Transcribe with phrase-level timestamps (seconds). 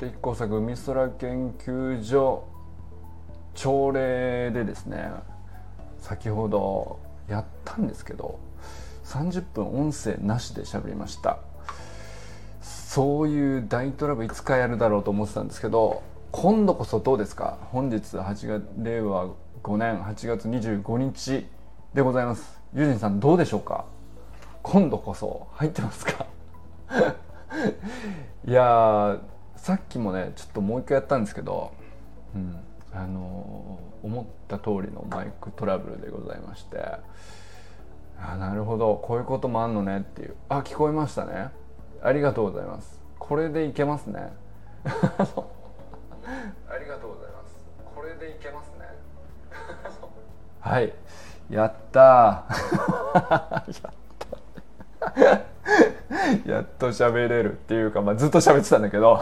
[0.00, 2.44] 的工作海空研究所
[3.54, 5.10] 朝礼でですね
[5.98, 6.98] 先ほど
[7.28, 8.38] やったんですけど
[9.04, 11.38] 30分音声なしで喋りました。
[12.62, 17.58] そういう大トラブルいつかやるだろうと思ってたんですけど今度こそどうですか？
[17.70, 19.28] 本日8月令和
[19.62, 21.46] 5年8月25日
[21.92, 22.60] でございます。
[22.74, 23.84] ユージンさんどうでしょうか？
[24.62, 26.26] 今度こそ入ってますか？
[28.46, 29.18] いや
[29.60, 31.72] さっきもねちょっともう一回やったんですけど、
[32.34, 32.58] うん、
[32.92, 36.78] あの、思った通りのマイクトラブルでございまして
[38.18, 40.34] あなるほどこういうこともあんのねっていう。
[40.48, 41.50] あ聞こえましたね。
[42.02, 43.00] ありがとうございます。
[43.18, 44.32] これでいけますね。
[44.84, 44.88] あ
[46.78, 47.56] りがとうございます。
[47.94, 48.86] これでいけますね。
[50.60, 50.92] はい。
[51.50, 52.00] やった
[52.48, 53.74] やっ
[55.10, 55.40] た
[56.44, 59.20] やっと喋れるっていうか、まあ、ずっと喋ってたんだけど。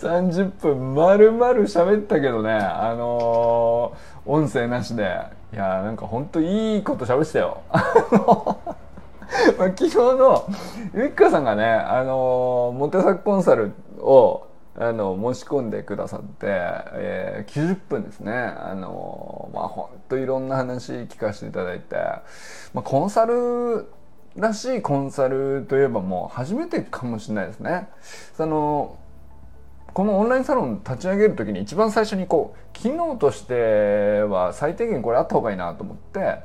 [0.00, 5.20] 30分丸々喋ったけどねあのー、音声なしで。
[5.52, 7.58] いやーなんかほんといいこと喋ってたよ。
[7.70, 10.44] まあ、昨日の
[10.94, 18.32] ゆきかさんがね、あのモテサクコンサルをあの申し込んでくださって、えー、90分ですね。
[18.32, 21.94] あのまあ本当いろんな話聞かせていただいて、
[22.72, 23.86] まあ、コンサル
[24.36, 27.88] らしいコンサルといえばもう初めてかもしれないですね。
[28.36, 28.98] その
[29.92, 36.38] このオンラインサロン立ち上げる時に一番最初にこう機能としては最低限これあった方がいいなと思って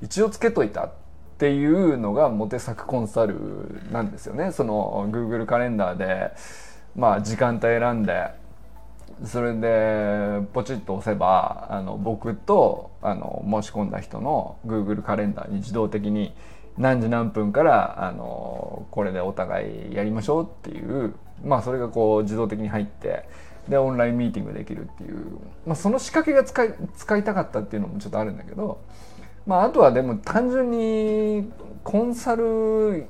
[0.00, 0.92] 一応つけといたっ
[1.36, 4.52] ていうのがモテ作コンサルなんですよね。
[4.52, 6.30] その Google カレンダーで
[6.94, 8.30] まあ時間帯選んで
[9.24, 16.34] それでポチッと押せばあの僕とあの申し込んだ人の Google カレンダーに自動的に
[16.78, 21.14] 何時何分からあのこれでお互いやりましょうっていう
[21.44, 23.28] まあそれがこう自動的に入って
[23.68, 28.80] でオンラインミーティングできるっていう、まあ、その仕掛けが使い使いたかったっていうのもちょっとあるんだけど
[29.46, 31.50] まあ、あとはでも単純に
[31.82, 33.06] コンサル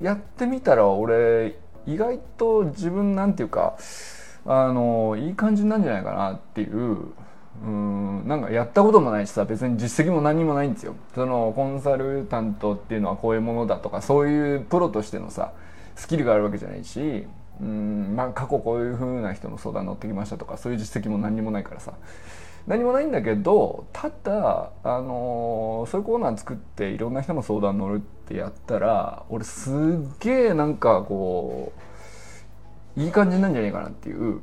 [0.00, 1.56] やってみたら俺
[1.86, 3.76] 意外と自分なんていうか
[4.44, 7.12] あのいい感じなんじゃないかなっていう
[7.64, 10.94] うんなんかやったこともないしさ別に実績も何もないんですよ。
[11.14, 15.52] そのコンサルタントっていうのはこういうものだとかそういうプロとしてのさ
[15.94, 17.26] スキルがあるわけじゃないし
[17.60, 21.92] うんまあ過去こういうふうな人の相談乗ってきましたとかそういう実績も何にもないからさ。
[22.66, 29.74] 何もないんだけどただあのそういうコーナー作っていろんな人の相談乗るってやったら俺すっ
[30.18, 31.72] げえなんかこ
[32.96, 34.40] ういい感じなんじゃないかなっていう。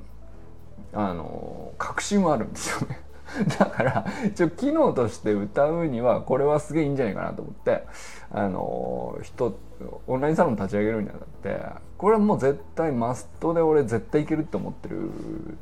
[0.94, 3.00] あの確信はあるんですよね。
[3.58, 7.84] だから一応機能として歌うにはこれはすげえいいんじゃないかなと思って
[8.32, 9.58] あの人
[10.08, 11.60] オンラインサロン立ち上げるにあたって
[11.98, 15.10] これはもう絶対マストで俺絶対いけるって思ってる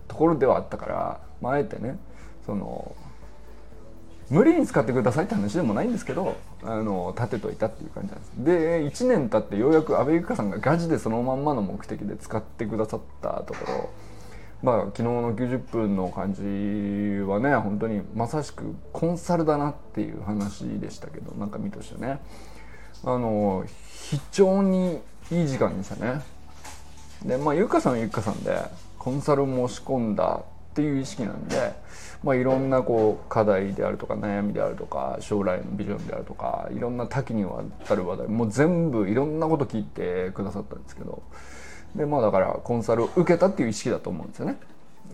[0.08, 1.98] ところではあったから、まあ、えてね
[2.46, 2.96] その
[4.30, 13.90] 無理に使ってくださいって話でもないんですけどあの立てといたっていう感じなんですで1年経ってようやく阿部由香さんがガチでそのまんまの目的で使ってくださったところ
[14.64, 16.42] まあ昨日の90分の感じ
[17.24, 22.20] はね本当にまさしくコンサルだなっていう話でしたけど中身としてね。
[23.04, 23.66] あの
[24.10, 25.00] 非常に
[25.32, 26.22] いい時間でしたね。
[27.26, 28.56] でまあゆかさんはゆかさんで
[29.00, 31.74] コンサル申し込んだっていう意識なんで
[32.24, 41.24] まあ、いろんなこう課題であるとか悩みであるとか将来のビジョンであるとかいろんな多岐にわたる話題もう全部いろんなこと聞いてくださったんですけど
[41.96, 44.58] でまあだからコンサルを受けたっていう意識だと思うんですよね。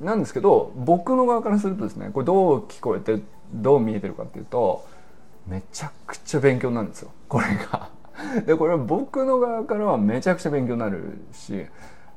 [0.02, 3.22] なんですけど僕の側からするとですねこれどう聞こえて
[3.54, 4.86] どう見えてるかっていうと
[5.48, 7.90] めちゃくちゃ勉強なんですよこれが。
[8.46, 11.66] でこれは僕の側からはめちゃくちゃ勉強になるし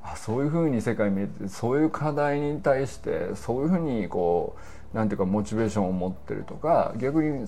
[0.03, 4.57] あそういうふうに世界見えてそういう課題に対してそういうふうにこ
[4.95, 7.47] うなんていうかモチベーションを持ってるとか逆に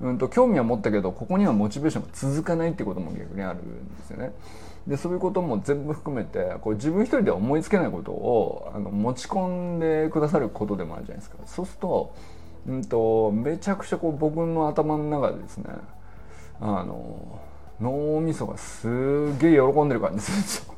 [0.00, 4.32] うんと興味は持ったけどここにはモチベーションが続かないってことも逆にあるんですよね。
[4.86, 11.38] でそういうことも全部含めてこう自分一人では思いつけないことをあの持ち込んでくださることでもあるじゃないですか。
[11.44, 12.14] そうすると,、
[12.68, 15.70] うんと、めちゃくちゃこう僕の頭の中でですね
[16.60, 17.40] あの
[17.80, 20.74] 脳みそがすげえ喜んでる感じするんですよ。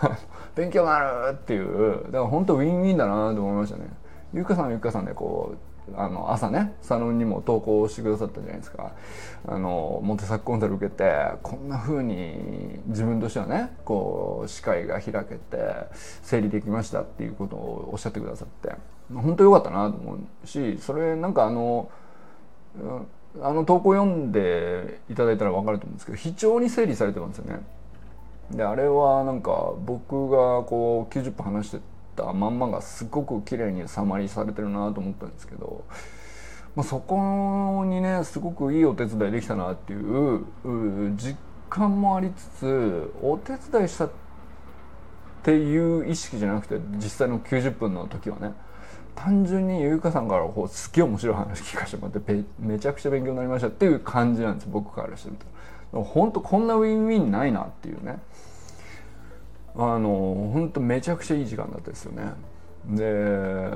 [0.56, 3.88] 勉強になるっていうだから本当ウィンウィンだなと思いましたね。
[4.32, 8.92] ゆうかさんはゆかさんでこうあの朝ねサロンにも投稿してくださったじゃないですか
[9.46, 15.38] あのモテサックコンサル受けてこんな風に自分としてはねこう視界が開けて
[16.22, 18.74] 整理できましたっていうことをおっしゃってくださって
[19.12, 21.90] 本当良かったなと思うしそれなんかあの
[23.40, 27.60] あの投稿読んでいただいたら分かると思うんですけど非常に整理されてますよね。
[28.50, 31.80] であれはなんか僕がこう90分話して
[32.20, 35.84] たまんまがすごく綺麗にサマリーされてるなと思ったんですけど、
[36.76, 40.44] まあ、そこにねすごくいいお手伝いできたなっていう
[41.16, 41.36] 実
[41.70, 44.10] 感もありつつお手伝いしたっ
[45.42, 48.52] ていう意識じゃなくて実際の90分の時はね
[49.14, 55.36] 単純に優香さんからこうすっげえ面白い話聞かせてもらってめちゃくちゃ勉強になりましたっていう感じなんです僕からしてる
[55.92, 58.18] と本当こんなウィンウィンないなっていうね。
[59.76, 62.32] あの本当めちゃくちゃいい時間だったですよね
[62.86, 63.70] で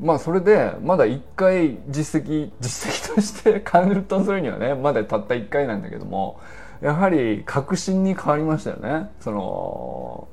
[0.00, 6.38] まあそれでまだ1回実績実績として カウントするにはねまだたった1回なんだけども
[6.80, 10.28] やはり確信に変わりましたよねその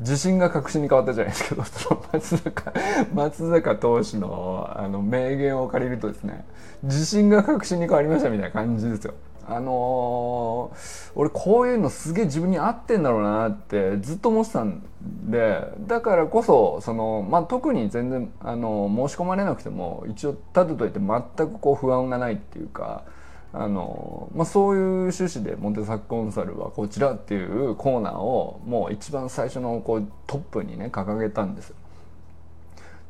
[0.00, 2.72] 自信が確信に変わったじゃないですけど その松坂
[3.14, 6.44] 松坂投手のあの名言を借りるとですね
[6.82, 9.14] 自信が確信に変わりましたみたいな感じですよ。
[9.46, 23.04] あのー、俺こういうのすげえ自分に合ってんだろうなってずっと思ってたんでだからこそその、まあ、特に全然、あのー、申し込まれなくても一応立てといて全くこう不安がないっていうか。
[23.54, 31.76] あのまあ、そういう趣旨でモンテサックコンサルはこちらっていうコーナーをもう一番最初のこうトップにね掲げたんですよ。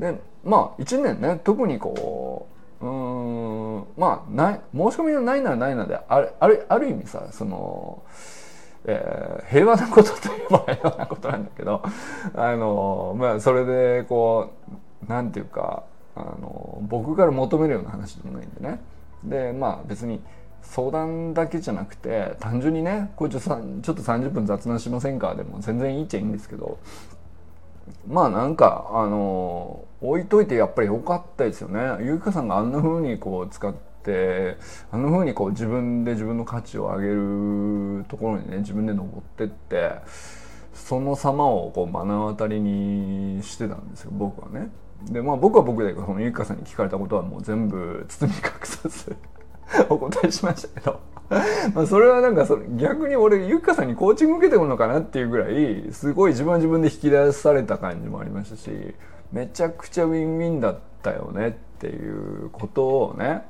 [0.00, 2.48] でまあ1年ね特にこ
[2.82, 8.02] うんまあない申し込みがないならないなであるあるある意味さその、
[8.84, 11.82] えー、平和なことといえば平和なことなんだけど
[12.34, 14.50] あのまあそれでこ
[15.06, 15.84] うなんていうか
[16.16, 18.80] あの僕から求めるような話でもないんでね。
[19.22, 20.20] でまあ別に
[20.62, 26.78] 相談だけじゃなくて単純にねこれちょっとちょっと30分雑談しませんかでも全然いいっちゃいいんですけど
[28.08, 34.56] まあなんかあの置いといてやっぱり良かったですよねゆうかさんがあんな風にこう使って
[34.90, 39.92] あんな風にこう自分で自分の価値を上げるところにね自分で登ってって
[40.74, 44.70] その様をこう目の当たりにしてたんですよ僕はね。
[45.10, 49.16] でまあ僕は僕でそのゆかさんに聞かれたことはもう全部包み隠さず
[49.88, 51.00] お答えしましたけど
[51.74, 58.70] まあそれはなんかそれ逆に俺ゆかさんにコーチング受けてくるのかなっていうぐらいすごい自分自分で引き出された感じもありましたし
[59.32, 63.42] めちゃくちゃウィンウィンだったよねっていうことをね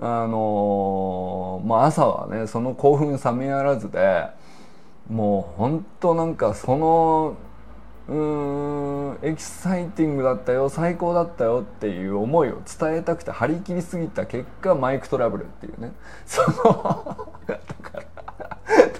[0.00, 4.26] あのー、まあ朝はねその興奮冷めやらずで
[5.08, 7.36] もう本当なんかその
[8.08, 15.92] うーんエキサイティングだったよ最高だったよっていう思いを伝えたくて張り切りすぎた結果マイクトラブルっていうね。
[16.26, 16.54] その
[17.46, 18.02] だから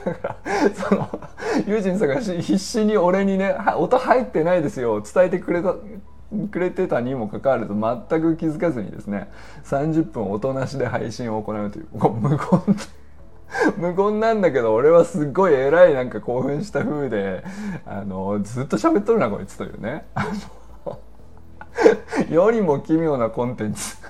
[0.04, 1.20] だからその
[1.66, 5.74] ユージンさんが必死に俺にね「音入ってないですよ」伝えてくれた
[6.50, 9.30] くれてたにもかかわらず全く気づかずにですね
[9.64, 12.38] 30分音なしで配信を行うという無言
[13.76, 17.44] 無言なんだけど俺はすっごい偉いなんか興奮した風で
[17.86, 20.06] あのずっと喋っとるなこいつというね。
[20.14, 20.98] あの
[22.30, 23.96] 世にも奇妙なコンテンツ。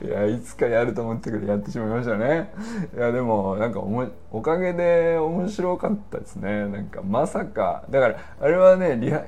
[0.00, 2.52] いやいつかやると思ったけどやってしまいましたね。
[2.96, 6.68] いやでもなんかおもおかげで面白かったですね。
[6.68, 9.22] なんかまさかだからあれはねリハ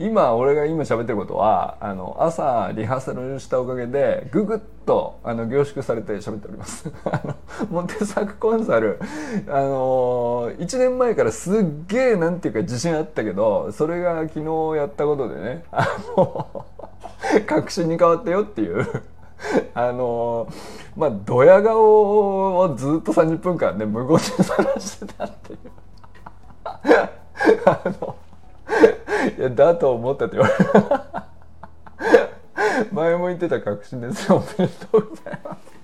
[0.00, 6.90] 今俺が今喋ってることはあの朝リハーサルしたおかげでググッとあの凝縮されて喋っております。
[7.68, 9.00] モテサクコンサル。
[9.48, 15.86] あの1年前からすっげえなんていうか自信あったけどそれが昨日やったことでねあ
[16.16, 16.64] の
[17.46, 18.86] 確信に変わったよっていう。
[19.74, 20.48] あの
[20.96, 25.58] まあドヤ顔をずっと30分間ね無言で晒してたっていう。
[27.64, 28.14] あの
[29.38, 30.54] いやだと思ったって言われ
[32.92, 35.78] 前も言ってた確信ですおめでとうございます。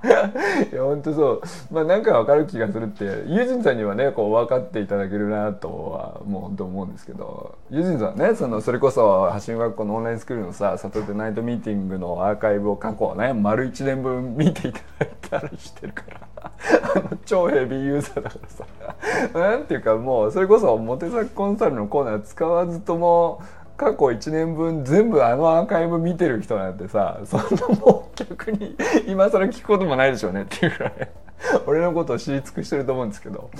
[0.72, 1.42] いや本当そう。
[1.70, 14.80] まあなんか分かる気がするってユージンさんにはねこう分かっていただけるなとはもう本当思うんですけどユージンさんねそのそれこそ発信学校のオンラインスクールのさサトテナイトミーティングのアーカイブを過去ね丸1年分見ていた
[15.30, 16.20] だいたりしてるから。
[16.94, 18.64] あの超ヘビーユーザーだからさ。
[19.34, 23.42] なんていうかもうそれこそモテサコンサルのコーナー使わずとも
[23.76, 28.76] 過去1年分全部あのアーカイブ見てる人なんてさそんなもう逆に
[29.08, 31.08] 今更聞くこともないでしょうねっていうぐらい
[31.66, 33.50] 俺のことを知り尽くしてると思うんですけど。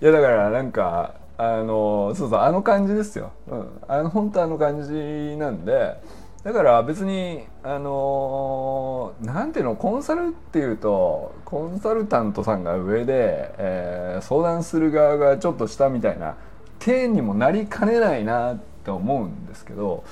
[0.00, 5.96] いやだからなんかあのそうそうあの感じですよ、うん、あの本当あの感じなんで
[6.44, 16.36] だから別にあのなんていうのコンサルっていうとコンサルタントさんが上で、えー、相談する側がちょっと下みたいな
[16.80, 20.04] 体にもなりかねないなってって思うんですけど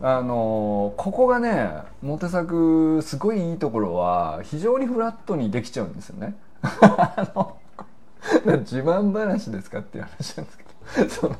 [0.00, 6.36] あのここがねモテ作すごいいいところは非常にフラットにできちゃうんですよね。
[8.60, 10.64] 自慢話ですかっていう話なんですけ
[11.04, 11.36] どその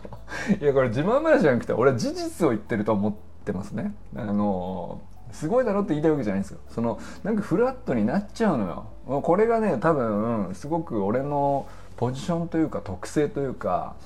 [0.61, 3.95] いやこれ自慢話じゃなくて俺は事実を言ってると思ってますね。
[4.17, 5.01] あの
[5.33, 6.61] すごいだろって言いたいわけじゃないんですよ。
[6.69, 9.23] そのなんかフラットになっちゃうのよ。
[9.23, 13.97] これがね多分すごく俺のポジションというか特性というか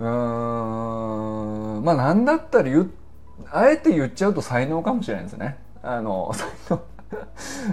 [0.00, 2.90] うーんまあ何だったら言
[3.50, 5.58] あえて言っちゃうと才能かもしれないですね。
[5.82, 6.82] あの 才能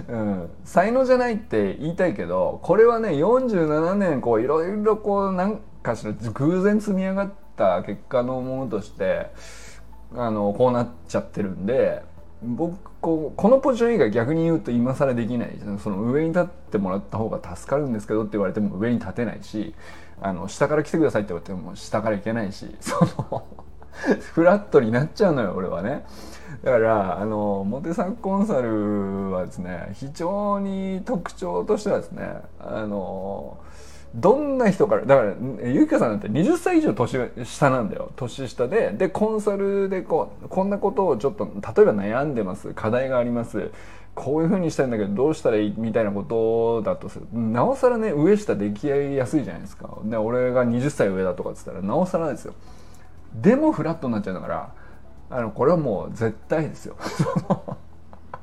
[0.08, 9.30] うん、才能じゃないって言いたいけどこれはね47年こういろいろこう何かしら偶然積み上がった結果のものとして
[10.14, 12.02] あのこうなっちゃってるんで
[12.42, 19.74] 僕こうこのポジション以外逆に言うと今更できないその上に立ってもらった方が助かるんですけどって言われても上に立てないし
[20.20, 22.98] あの下から来てくださいって言われても下から行けないし そ
[23.30, 23.44] の
[24.34, 26.04] フラットになっちゃうのよ俺はね。
[26.64, 33.58] だからあのモテサッコンサルはですね非常に特徴としてはですねあの
[34.14, 35.34] どんな人からだから
[35.68, 38.10] ゆきかさんなんて20歳以上年下なんだよ。
[38.16, 38.92] 年下で。
[38.92, 42.74] でコンサルでこうこんなことをちょっと例えば悩んでます。
[42.74, 43.70] 課題があります。
[44.16, 47.26] こういうふうにしたいんだけどどうしたらいいみたいなことだとする。
[47.32, 49.98] なおさらね上下出来合いやすいじゃないですか。
[50.04, 52.54] で俺が20歳上だとかっつったらなおさらですよ。
[53.34, 54.74] でもフラットになっちゃうんだから
[55.30, 56.96] あのこれはもう絶対ですよ。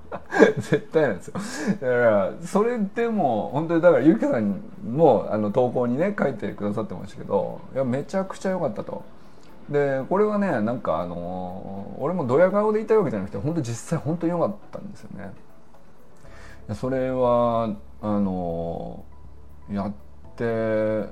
[0.57, 1.33] 絶対なんですよ
[1.81, 9.03] だからそれでも本当にだからゆきさんもあの投稿にね書いてくださってましたけどいやめちゃくちゃ良かったと。
[9.69, 15.31] でこれはねなんかあの俺もドヤ顔で言いたいわけじゃなくて本当実際本当に良かったんですよね。
[16.73, 19.03] それはあの
[19.69, 19.93] やっ
[20.37, 21.09] て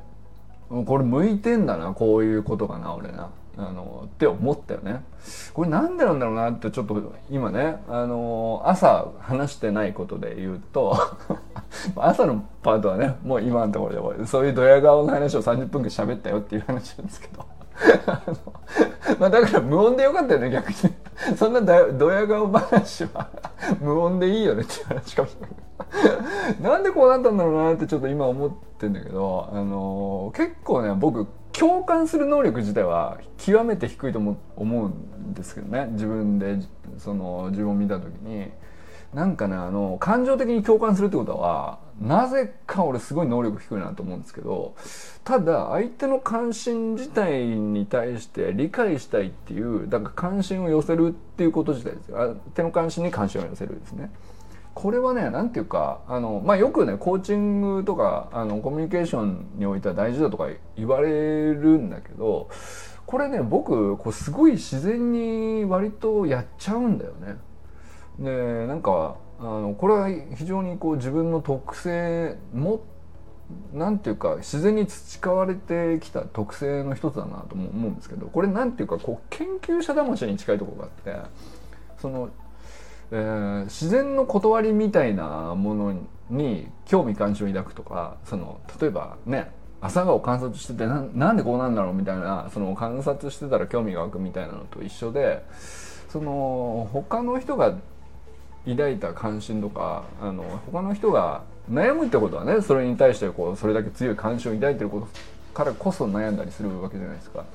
[0.69, 3.29] これ向いてんだなこういうことかな俺な。
[3.57, 5.03] あのって思ったよね。
[5.53, 10.95] これなんでなんだろうなってちょっと今ねあの朝話してないことで言うと
[11.95, 17.45] 朝のパートはねもう今のところでそういうドヤ顔の話を30分間喋ったよっていう話なんですけど。
[19.19, 20.75] まあだから無音でよかったよね逆に。
[21.35, 23.29] そんなドヤ顔話は
[23.81, 25.27] 無音でいいよねっていう話かも。
[25.27, 25.65] しれない
[26.61, 35.87] なんでこうなったんだろうなってちょっと今思ってんだけどあの結構ね僕共感する能力自体は極めて低いと思うんですけどね。
[35.91, 36.59] 自分で
[36.97, 38.51] その自分を見た時に。
[39.15, 44.75] なんかねあの感情的に共感するってことはなぜか俺すごい能力低いなと思うんですけど
[45.23, 52.17] ただ相手の関心自体に対して理解したいっていうだから関心を寄せるっていうこと自体ですよ。
[52.17, 54.11] 相手の関心に関心を寄せるですね。
[54.75, 62.49] これはね何ていうかあの、まあ、よくねコーチングとかあのコミュニケーションにおいては大事だとか言われるんだけど
[63.05, 67.37] これね僕こうすごい自然に割とやっちゃうんだよね。
[68.19, 72.81] でなんかあのこれは非常にこう自分の特性も
[73.73, 81.29] なんていうか自然に培われてきた特性の一つだなと思うんですけどこれなんていうかこう研究者魂に近いところがあって
[82.01, 82.29] その
[83.11, 85.95] えー、自然の断りみたいなもの
[86.29, 95.43] に興味関心を抱くとかその例えばね朝顔観察しててなんでこうなんだろうみたいなその観察してたら興味が湧くみたいなのと一緒で
[96.09, 97.75] その他の人が
[98.67, 105.07] 抱いた関心とかあの他の人が悩むってことはねそれに対してこうそれだけ強い関心を抱いてること
[105.53, 107.45] からこそ悩んだりするわけじゃないですか。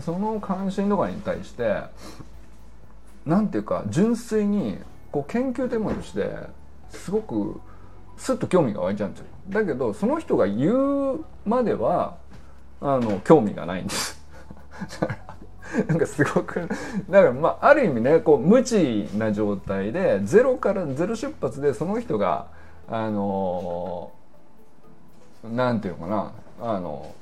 [0.00, 1.82] その関心とかに対して
[3.26, 4.78] なんていうか純粋に
[5.10, 6.28] こう研究テーマとして
[6.90, 7.60] すごく
[8.16, 9.26] スッと興味が湧いちゃうんですよ。
[9.48, 12.16] だけどその人が言うまでは
[12.80, 14.22] あの興味がないんです。
[15.88, 16.68] なんかすごく
[17.10, 22.46] だからまあある意味ねこう無知な状態でゼロからゼロ出発でその人が
[22.88, 24.12] あの
[25.42, 27.14] なんていうのかなあの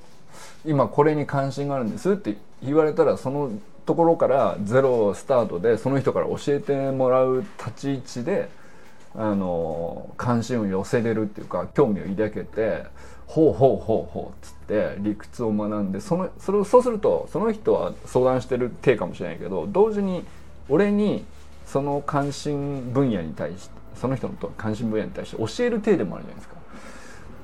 [0.65, 3.51] 今これに関心があるんですって言われたらその
[3.85, 8.49] ところからゼロスタートでその人から教えてもらう立ち位置で
[9.15, 12.85] あの関心を寄せれるっていうか興味を抱けて
[13.27, 20.25] ほうほうほうほうっつって理屈を学んでそのそれをそうするとその人は相談してる体かもしれないけど同時に
[20.69, 21.25] 俺に
[21.67, 26.57] その関心分野に対してその人の関心分野に対して教える体でもあるじゃないですか。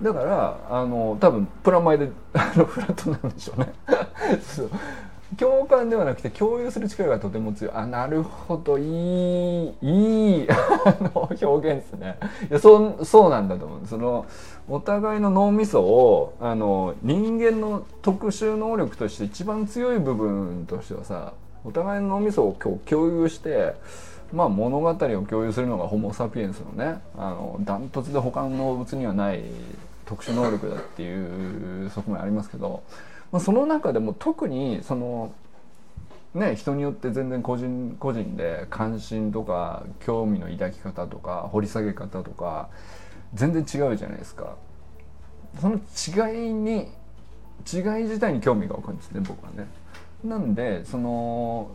[0.03, 3.73] だからあの多分プラマイであのフラットなんでしょうね
[5.37, 7.75] 共感ではなくて共有する力がとても強い。
[7.75, 8.79] あなるほど。
[8.79, 10.47] いいいい
[11.15, 12.19] の表現ですね。
[12.51, 13.87] いやそうそうなんだと思う。
[13.87, 14.25] その
[14.69, 21.33] お互いの脳みそをあの人間の特殊能力として一番強い部分としてはさ
[21.65, 22.57] お互いの脳みそを
[22.87, 23.75] 共有して
[24.33, 29.43] まあ物語を共有するのがホモ・サピエンスのねあのダントツで他の動物にはない
[30.07, 32.83] 特殊能力だっていう側面ありますけど、
[33.33, 35.33] まあ、その中でも特にその
[36.35, 42.69] ね人によって全然個人個人で関心とか興味の抱き方とか掘り下げ方とか
[43.35, 44.57] 全然違うじゃないですか。
[45.61, 46.89] その違いに
[47.71, 49.67] 違い自体に興味が湧くんですね僕はね。
[50.25, 51.71] なんでその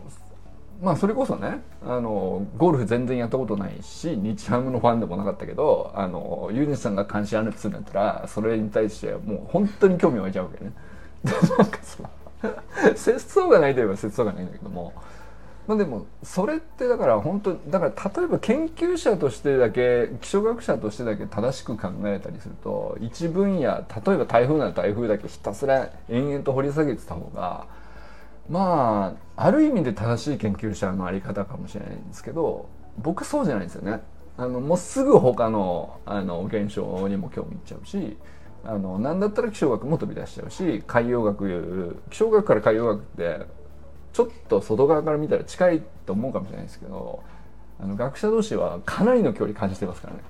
[0.82, 10.72] まあそれこそねあのゴルフ全然やったことないし日ハムのファンでもなかったけどあのユージさんが関心あるってするんだったらそれに対してもう本当に興味湧いちゃうわけね。
[11.24, 12.10] なんかその
[12.94, 14.92] 節操がないといえば節操がないんだけども。
[15.66, 27.66] まあ、でもそれってだから本当だから例えば研究者としてだけ気象学者としてだけ正しく考えたりすると一分野例えば台風なら台風だけひたすら延々と掘り下げてた方が
[28.50, 34.02] まあある意味で正しい研究者のあり方かもしれないんですけど僕そうじゃないんですよね。
[34.36, 38.16] あのもうすぐ他のあの現象にも興味いっちゃうし
[38.66, 43.46] あの何だったら気象学も飛び出しちゃうし海洋学気象学から海洋学って
[44.12, 47.22] ちょっと外側から見たら近いと思うかもしれないですけど
[47.80, 50.20] あの学者同士はかなりの距離感じてますからね。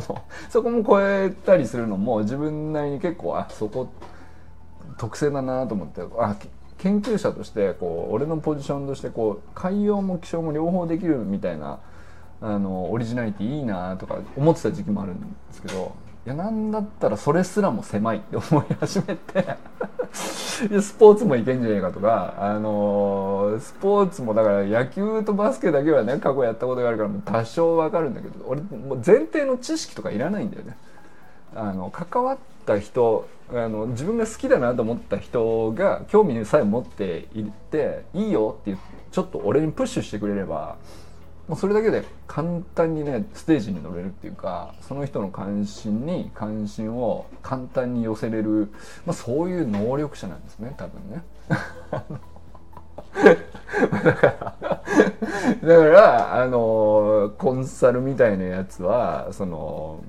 [0.50, 3.88] そこも超えたりするのも自分なりに結構あそこ
[4.98, 6.36] 特性だなと思ってあ
[6.78, 11.78] 研究者としてこう俺のポジションとしてこう海洋も気象も両方できるみたいな
[12.40, 15.94] あのオリジナリティいいなとか思ってた時期もあるんですけど
[16.26, 19.56] いやなんだったらそれすらも狭いって 思い始めて
[20.12, 30.76] スポーツもいけんじゃねえかとかあのー、スポーツもだから野球とバスケだけはね過去やったことがあるから多少わかるんだけど俺もう前提の知識とかいらないんだよね。
[31.54, 38.76] あの関わった人あの自分が好きだなと思った人が興味さえ持っていっていいよって
[39.12, 40.76] ちょっと俺にプッシュしてくれれば
[41.48, 48.72] もうそれだけで簡単にねステージに乗れるっていうかその人の関心に関心を簡単に寄せれる、
[49.04, 51.22] まあ、そういう能力者なんですね多分ね。
[53.96, 54.56] だから
[55.62, 60.02] だからあのコンサルみたいなやつはその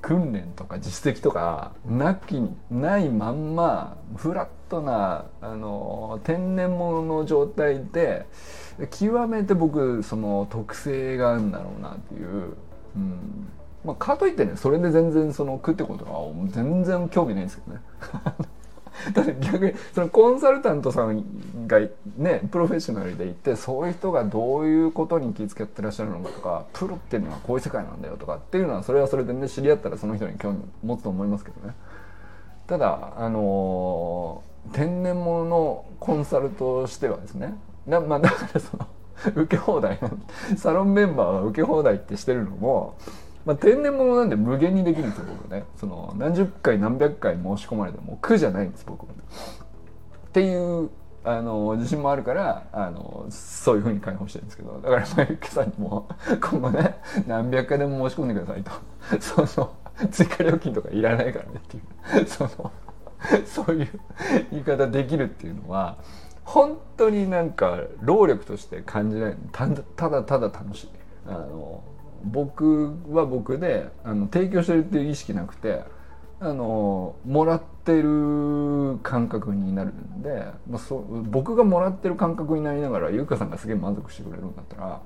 [0.00, 8.26] 訓練とか実績とかなきないまんまフラットなあの天然物の状態で
[8.90, 12.56] 極めて僕その特性があるんだろうなっていう、
[12.96, 13.48] うん
[13.84, 17.82] まあ、かといってねそれで全然その食ってことは全然興味ないんですけどね。
[19.12, 21.24] だって逆にそのコンサルタントさん
[21.66, 21.78] が
[22.16, 31.74] ねプロフェッショナルでいてそういう人がどういうことに気遣ってらっしゃるのかとかプロっていうのはこういう世界なんだよとかっていうのはそれはそれでね知り合ったらその人に興味持つと思いますけどね。
[32.66, 38.86] ただあのー、天然物のコンサルとしてはですねなまあだからその
[39.34, 39.98] 受け放題
[40.56, 42.96] サロンメンバーは受け放題ってしてるのも
[43.46, 45.64] まあ、天然物なんで無限にできるんですよ僕ね。
[45.76, 50.90] その何十回何百回申し込まれても苦じゃないんです僕は、っていう
[51.22, 54.80] あの自信もあるからあのそういうふうに解放してるんですけど。
[54.80, 56.08] だからマユッケさんにも
[56.40, 58.70] 今後ね何百回でも申し込んでくださいと。
[59.46, 59.74] その
[60.10, 61.80] 追加料金とかいらないからねってい
[62.22, 62.26] う。
[62.26, 62.72] その
[63.44, 64.00] そういう
[64.50, 65.98] 言い方できるっていうのは
[66.44, 69.66] 本当になんか労力として感じないた
[70.08, 70.90] だただ楽しい。
[71.26, 71.82] あの
[72.24, 75.82] 僕は僕であの提供してるっていう意識なくて
[76.40, 85.00] あのもらってる感覚になるんで、まあ、そ僕がもらってる感覚になりながら優香さんがすげえ満足してくれるんだったら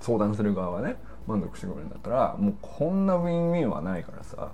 [0.00, 4.52] 相談する側はね満足してくれるんだったらもうこんなウィンウィンはないからさ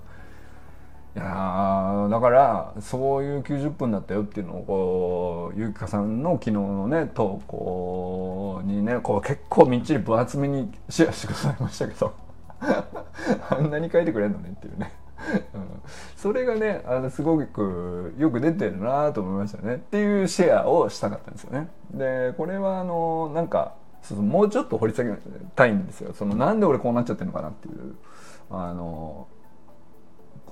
[1.15, 12.25] いやだからそういう90分だったよっていうのをこうゆきかさんの昨日のね投稿にねこう結構みっちり分厚めにシェアしてくださいましたけど。
[13.49, 14.91] あんなに書いてくれんのねっていうね、
[15.53, 15.61] うん、
[16.15, 21.69] それがねあのすごくよく出てるなと思いましたねっていうシェアをしたかったんですよね。
[21.91, 23.75] でこれはあのなんか
[24.11, 25.11] もうちょっと掘り下げ
[25.55, 26.13] たいんですよ。
[26.13, 27.95] そのなんで俺こうなっちゃってるのかなっていう。
[28.51, 29.27] あの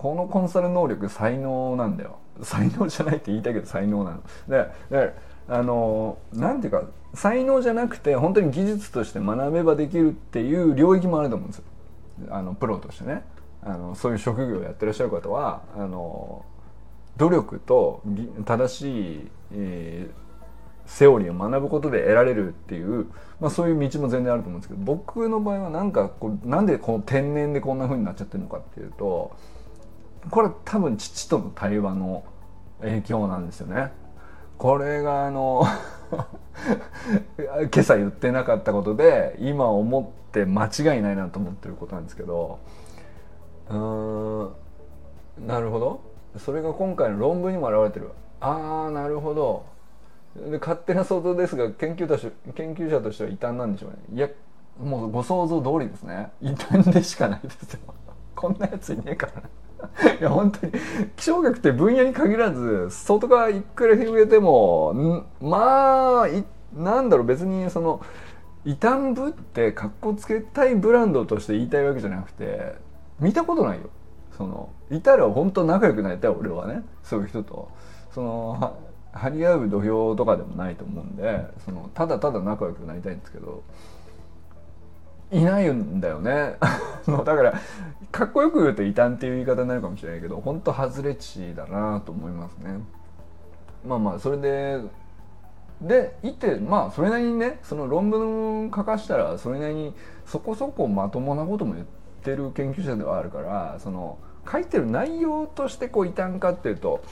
[0.03, 2.17] このコンサル能力才能なんだよ。
[2.41, 4.21] 才能じゃないって言いたいけど才能なの。
[4.49, 5.13] でだか
[5.47, 11.63] らあのなんていうか才能じゃなくて本当に技術として学べばできるっていう領域もあると思うんですよ。
[12.31, 13.23] あのプロとしてね。
[13.61, 16.43] あのそういう職業をやってらっしゃる方はあの
[17.15, 18.03] 努力と
[18.43, 23.07] 正しい、えー、セオリーを学ぶことで得られるっていう、
[23.39, 29.31] まあ、そういう道も全然あると思うんですけど僕の場合はなんかこうなんでこの天然でこんな風になっちゃってるのかっていうと
[30.29, 32.23] これ多分父との対話の
[32.81, 33.91] 影響なんですよね。
[34.57, 35.65] これがあの
[37.37, 42.59] 今朝言ってなかったことで今思って間違いないなと思ってることなんですけど。
[43.69, 44.51] うん
[45.47, 46.01] なるほど。
[46.37, 48.11] それが今回の論文にも表れてる。
[48.39, 49.65] ああなるほど。
[50.35, 53.97] で勝手な想像ですが研究とし研究者としては異端なんでしょうね。
[54.13, 54.29] いや
[54.81, 56.31] もうご想像通りですね。
[56.41, 57.79] 異端でしかないですよ。
[58.35, 59.43] こんなやついねえから
[60.19, 60.73] いや本当に
[61.15, 66.27] 気象学って分野に限らず外側いくら広げてもまあ
[66.73, 68.01] なんだろう別にその
[68.65, 72.75] 異端部ってかっこつけたいブランドとして言いたいわけじゃなくて
[73.19, 73.89] 見たことないよ。
[74.37, 76.83] そのいたら本当仲良くなりたい俺はね。
[77.03, 77.69] そういう人と。
[78.11, 78.77] その
[79.11, 83.63] 張り合う土俵とかでもないと思うんでそのただただ仲良くなりたいんですけど。
[85.33, 86.55] いないんだよね。
[87.07, 87.53] だから
[88.11, 92.79] かっこよく言うと異端っていう言い方になるかもしれないけど本当外れ値だなと思いますね。
[93.85, 94.81] まあまあそれで
[95.81, 99.93] でいてまあそれなりにねその論文書かしたらそれなりに
[100.25, 101.85] そこそこまともなことも言っ
[102.23, 104.17] てる研究者ではあるからその
[104.49, 107.03] 書いてる内容としてこう異端かっていうと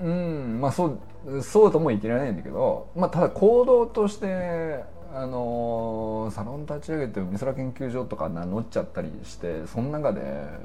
[0.00, 10.20] うんまあそうそうとも言ってられないんだけど、まあ、ただ行動としてあのサロン立ち上げて美空研究所とか名乗っちゃったりしてその中で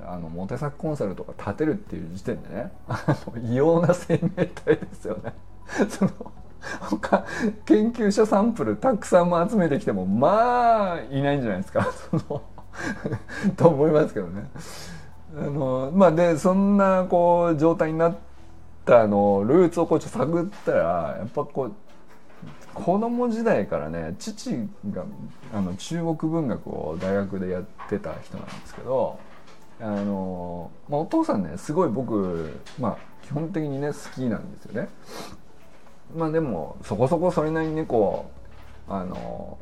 [0.06, 5.34] あのモテ作コンサルとか立てるっていう時点でねあの異様な生命体ですよね。
[5.90, 6.12] その
[6.82, 7.26] 他
[7.66, 11.88] 研究者サンプルたくさん集めてきてもまあいないんじゃないですか
[13.58, 14.50] と思いますけどね。
[15.38, 18.16] あのまあでそんなこう状態になっ
[18.86, 20.80] たのルーツをこうちょっと探ったら
[21.20, 21.74] やっぱこう
[22.74, 24.52] 子供時代からね父
[24.92, 25.06] が
[25.54, 29.20] あの中国文学を大学でやってた人なんですけど
[29.80, 34.90] あの、まあ、お父さんねすごい僕、まあ、基本的にね好きなんですよね。
[36.16, 38.30] まあでもそこそこそれなりにねこ
[38.90, 39.58] うあの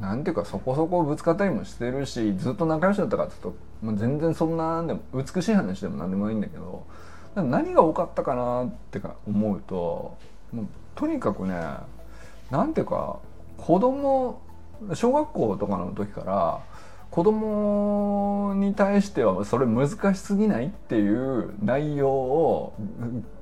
[0.00, 6.86] なんていうかそこそこぶつかったりもしてるしずっと仲良しだったかっていうと、まあ、全然そんなでも美しい話でも何でもないんだけど
[7.34, 10.16] 何が多かったかなってか思うと
[10.52, 10.66] もう
[10.98, 11.54] とにかくね
[12.50, 13.20] なんていうか
[13.56, 14.42] 子供
[14.94, 16.60] 小学校とかの時から
[17.12, 22.74] 子供に対してはそれ難しすぎないっていう内容を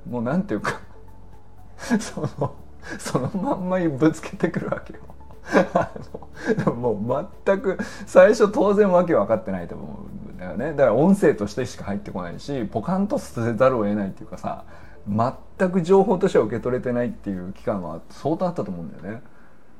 [0.07, 0.81] もうなんていうか
[1.99, 2.53] その
[2.99, 4.99] そのまんまにぶつけてくるわけよ。
[6.75, 14.65] もう全く最初当然わけ分かってないと思うんだよねだから音声としてしか入ってこないしポカンとせざるを得ないっていうかさ
[15.07, 19.21] 全く情報としては受け取れてないっていう期間は相当あったと思うんだよね。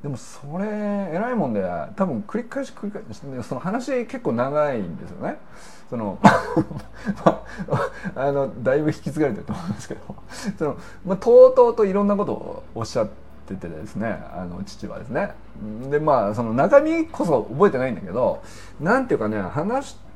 [0.01, 1.63] でもそれ偉いもんで
[1.95, 5.37] 多分繰り返し繰り返しその話結構長いんですよね。
[5.89, 6.19] その
[8.15, 10.15] あのだいぶ引き継がれてると思うんですけど
[10.57, 13.09] その、まあ、とうとうといろんなことをおっしゃっ
[13.47, 15.31] ててですねあの父はですね。
[15.89, 18.41] でまあその中身こそ覚えてないんだけど
[18.79, 20.06] なんていうかね話して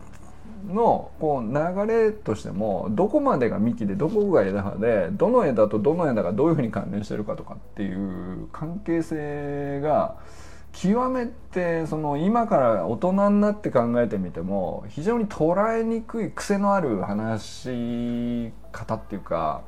[0.67, 10.15] のこう流れとしてもどこまでが幹でどこが枝葉でどの枝とどの枝がどういうふうに関連してるかとかっていう関係性が
[10.73, 19.63] 極めてその今から大人になって考えてみても非常に捉えにくい癖のある話し方っていうか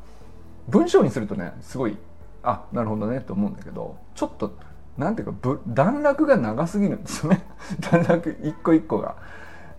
[0.69, 1.97] 文章にするとねすごい
[2.41, 4.57] あなるほどねと思うんだけどちょっと
[4.97, 7.45] なんていうか段落が長すぎるんですよね
[7.91, 9.15] 段落一個一個が。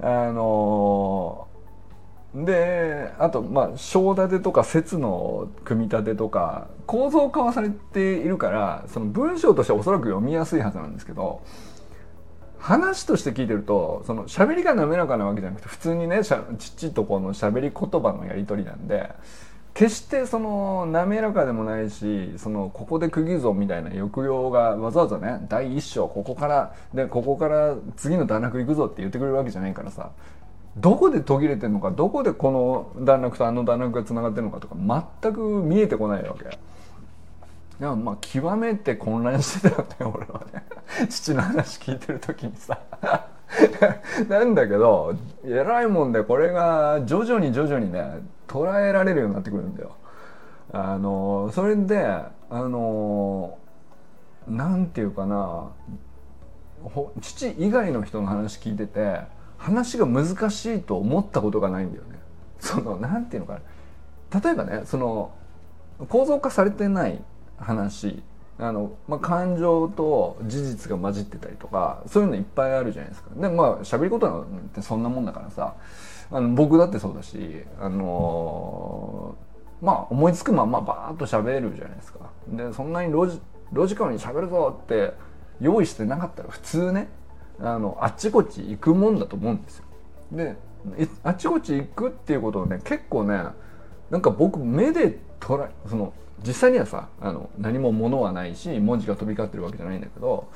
[0.01, 1.49] あの
[2.35, 11.43] であとまあ章立てとか説の組み立てとか構造化はされているからその文章としてはおそらく読みやすいはずなんですけど
[12.59, 19.11] 話として聞いてるとその喋りが滑らかなわけじゃなくて普通にねちちとこの喋り言葉のやり取りなんで
[19.75, 30.13] 決してその滑らかでもないしそのここで区切るぞみたいな抑揚がわざわざね第一章ここからでここから次の段落行くぞって言ってくれるわけじゃないからさ
[30.77, 34.77] どこで途切れてるのかどこでこの段落とあの段落がつながってるのかとか
[35.23, 36.59] 全く見えてこないわけ。
[37.79, 40.65] でもまあ極めて混乱してたよね俺はね
[41.09, 42.79] 父の話聞いてる時にさ
[44.29, 45.15] なんだけど
[45.45, 49.93] 偉いもんでこれが徐々に徐々にね捉えられるようになってくるんだよ。
[50.73, 53.59] あのそれであの
[54.49, 55.69] なんていうかな
[57.21, 59.21] 父以外の人の話聞いてて
[59.57, 62.19] 話が難しいと思ったことがないんだよね。
[62.59, 63.61] そのなんていうのか
[64.31, 65.31] な例えばねその
[66.09, 67.23] 構造化されてない
[67.57, 68.23] 話
[68.59, 73.31] あの、まあ、感情と事実が混じってたりとかそういうのいっぱいあるじゃないですか。
[73.35, 75.75] でまあ喋りことなんてそんなもんだからさ
[76.31, 82.31] あの僕だってそうだしあのー、まあ思いつくままバーッと喋るじゃないですか。
[82.49, 83.41] でそんなにロジ
[83.73, 85.15] ロジカルに喋るぞって
[85.61, 87.09] 用意してなかったら普通ね
[87.61, 89.85] あのあっちこっち行くもんだと思うんですよ。
[90.33, 90.57] で
[91.23, 93.43] あっちこっち行くっていうことをね結構ね
[94.11, 100.49] なんか僕目で捉えその実際にはさあの何も物はないし文字が飛び交ってるわけじゃないんだけど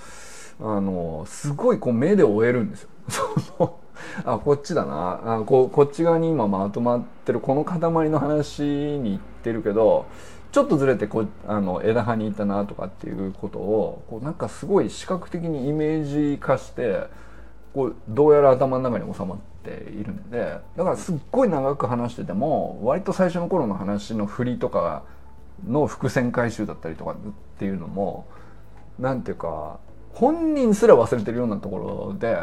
[0.61, 2.89] あのすごいこう目で追えるんですよ。
[4.25, 10.07] あこっちだなあここっち側に今まとまってるこの塊の話に行ってるけど
[10.53, 17.09] ちょっとずれてこあの枝葉に行ったなとかっていうことをこうなんかすごい視覚的にイメージ化して
[17.75, 25.05] こうどうやら頭の中に収まってているんでだからすっごい長く話してても割と最初の頃の話の振りとか
[25.67, 27.15] の伏線回収だったりとかっ
[27.59, 28.27] ていうのも
[28.99, 29.79] なんていうか
[30.13, 32.37] 本人すら忘れてるようなところで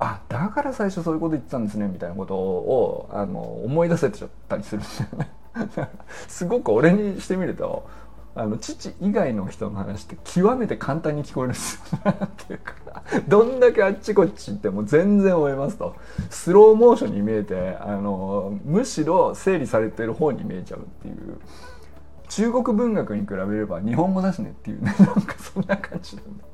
[0.00, 5.38] あだから最初そういうこと言ってたんですねみたいなことをあの思い出せちゃったりするんだよね。
[6.28, 7.88] すごく俺にしてみると
[8.34, 11.98] あの父以外の人の話って極めて簡単に聞こえるんですよ。
[12.24, 12.74] っていうか
[13.26, 15.96] どんだけあっちこっち行っても全然追えますと
[16.30, 21.38] スローモーションに見えてあのむしろ整理されてる方に見えちゃうっていう
[22.28, 26.44] 中国文学に比べれば日本語だしねっていうね なんかそんな感じなんだ。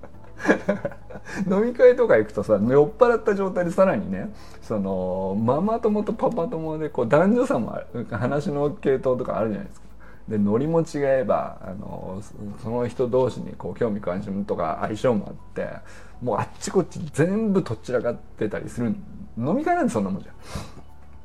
[1.51, 4.33] 飲み会とか行くとさ酔っ払った状態でさらにね
[4.63, 9.84] そのママ友とパパ友でこう男女差もある話の系統とかあるじゃないですか。
[10.29, 12.23] でノリも違えばあの
[12.63, 15.69] その人同士にこう興味関心とか相性もあって
[16.23, 18.95] もうあっちこっち全部とっちらかってたりする
[19.37, 20.35] 飲み会なんてそんなもんじゃん。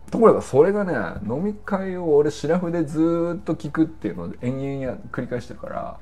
[0.10, 0.94] ところがそれがね
[1.28, 6.00] 飲み会を俺シラフでずっと聞くっていうのを延々や繰り返してるから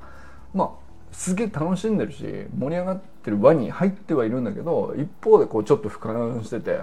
[0.54, 2.24] まあすげえ楽しんでるし
[2.56, 6.80] 盛り上がってる輪に入ってはいるんだけど一方でこうちょっと俯瞰してて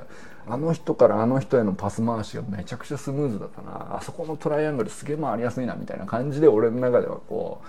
[0.48, 3.98] あの人からあの人へのパス回しがめちゃくちゃスムーズだったな。
[3.98, 7.62] あそこのトライアングルすげえ回りやすいなみたいな感じで俺の中ではこ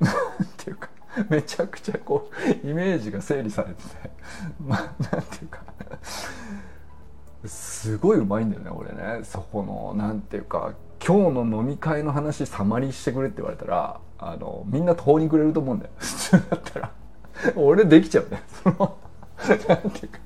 [0.00, 0.14] う なん
[0.56, 0.88] ていうか
[1.28, 2.30] めちゃくちゃこ
[2.64, 4.10] うイメージが整理されてて
[4.64, 4.80] まあ
[5.14, 5.62] なんていうか
[7.44, 9.20] すごいうまいんだよね俺ね。
[9.24, 10.72] そこのなんていうか
[11.04, 15.90] 今日の飲み会の話サマリーしてくれって言われたらあのみんな途方に暮れると思うんだよ。
[15.98, 16.90] 普通だったら。
[17.56, 18.40] 俺できちゃうね。
[18.62, 18.96] その
[19.68, 20.18] なんていうか。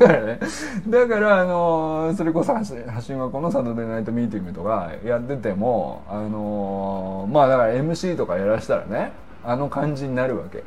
[0.00, 0.40] だからね。
[0.88, 9.12] だからあのそれこそ橋信和子の「サタデーナイトミーティング」とかやっててもあのまあだから MC とかやらしたらね
[9.44, 10.58] あの感じになるわけ。
[10.58, 10.62] っ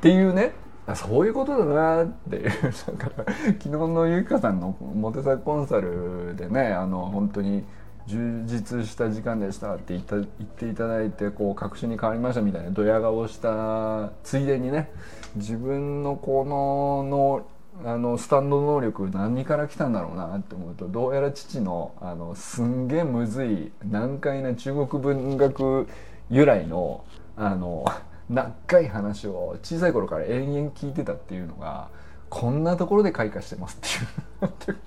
[0.00, 0.52] ていうね。
[0.94, 2.50] そういうことだなっていう。
[2.98, 7.64] だから昨日のゆきかさんのモテサコンサルでねあの本当に
[8.06, 14.90] 充実した時間でしたって言った言っていただいてこう確信に変わりましたみたいなドヤ顔したついでにね
[15.36, 17.46] 自分のこのの
[17.84, 25.88] あのスタンド能力何から来たんだろうなって思うとどうやら父のあのすんげえむずい難解な中国文学
[26.30, 27.04] 由来の
[27.36, 27.84] あの
[28.28, 31.88] 長い話を小さい頃から延々聞いてたっていうのが
[32.28, 34.78] こんなところで開花してますっていう。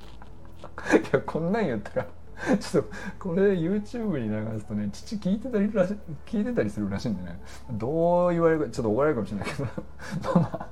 [1.00, 2.08] いやこんなん言ったら
[2.60, 5.96] ちょっとこれ YouTube に流すとね父聞いてたりらし
[6.26, 7.40] 聞いてたりするらしいんでね。
[7.72, 10.36] どう言われるかちょっと怒られるかもしれないけど。
[10.36, 10.68] まあ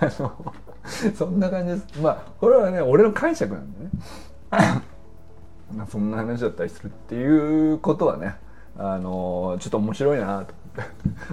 [0.00, 0.54] あの
[1.14, 2.00] そんな感じです。
[2.02, 3.90] まあこれはね俺の解釈なんでね。
[5.74, 8.36] ま あそんな話だったりするっていうことはね
[8.76, 10.54] あのちょっと面白いなと。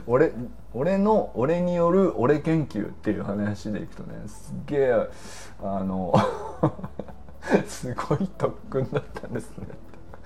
[0.08, 0.34] 俺
[0.74, 5.10] 俺の俺による俺研究っていう話でいくとねすげえ
[5.62, 6.14] あの
[7.68, 9.68] すごい特訓だったんですね。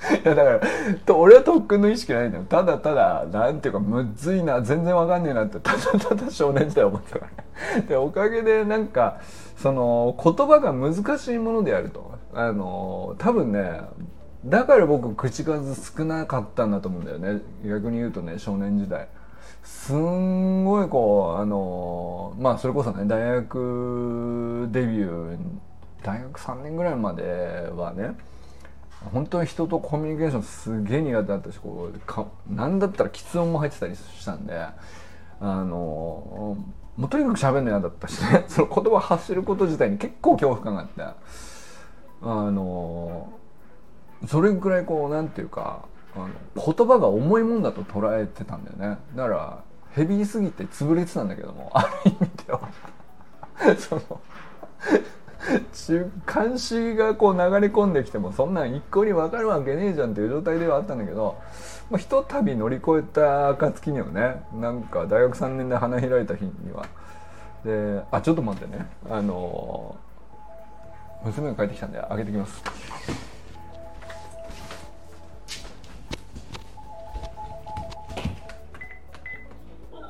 [0.23, 0.61] いやだから
[1.05, 2.43] と俺は特訓の意識ないんだよ。
[2.45, 7.27] ただただなんていうかむずいな全然わかんねえなってただただ少年時代思ってたか
[7.75, 7.81] ら。
[7.81, 9.17] でおかげでなんか
[9.57, 12.11] その言葉が難しいものであると。
[12.33, 13.81] あの多分ね
[14.45, 17.41] だから僕口数少なかったんだと思うんだよね。
[17.63, 19.07] 逆に言うとね少年時代。
[19.63, 25.37] すんごいこうあのまあそれこそね大学デビュー
[26.03, 28.15] 大学3年ぐらいまではね
[29.13, 34.65] 本当に人とコミュニケーションすげえ苦手だったしこうかなんだったら喫音も入ってたりしたんで
[35.39, 36.57] あの
[36.97, 41.01] もうとにかく喋るの嫌だったしね その言葉発すること自体に結構恐怖感があって
[42.23, 43.33] あの
[44.27, 45.85] それぐらいこうなんていうか
[46.15, 48.99] あの言葉が重いもんだと捉えてたんだよね。
[49.15, 52.61] だからヘビーすぎて潰れてたんだけどもある意味では。
[53.77, 54.01] その
[56.31, 61.37] 監視がこう流れ込んできてもそんなん一向に分かるわけねえじゃんっていう状態ではあったんだけど、
[61.89, 66.85] まあ、ひとたび乗り越えた暁にはねなんか大学3年で花開いた日には。
[67.63, 68.87] であちょっと待ってね。
[69.09, 69.95] あの
[71.23, 72.63] 娘が帰ってきたんで開けてきます。